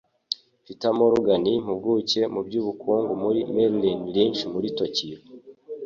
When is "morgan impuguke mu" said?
0.99-2.41